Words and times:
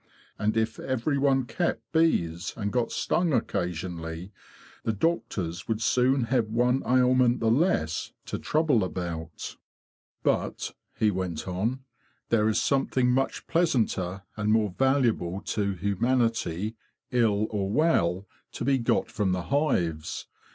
And 0.39 0.57
if 0.57 0.79
every 0.79 1.19
one 1.19 1.45
kept 1.45 1.91
bees, 1.91 2.55
and 2.57 2.71
got 2.71 2.91
stung 2.91 3.33
occasionally, 3.33 4.31
the 4.81 4.93
doctors 4.93 5.67
would 5.67 5.79
soon 5.79 6.23
have 6.23 6.47
one 6.47 6.81
ailment 6.87 7.39
the 7.39 7.51
less 7.51 8.11
to 8.25 8.39
trouble 8.39 8.83
about.""" 8.83 9.57
But," 10.23 10.73
he 10.97 11.11
went 11.11 11.47
on," 11.47 11.81
there 12.29 12.49
is 12.49 12.59
something 12.59 13.11
much 13.11 13.45
pleasanter 13.45 14.23
and 14.35 14.51
more 14.51 14.73
valuable 14.75 15.39
to 15.41 15.73
humanity, 15.75 16.77
ill 17.11 17.45
or 17.51 17.69
well, 17.69 18.25
to 18.53 18.65
be 18.65 18.79
got 18.79 19.11
from 19.11 19.33
the 19.33 19.43
hives. 19.53 20.25